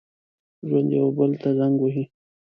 [0.67, 2.03] ژوندي یو بل ته زنګ وهي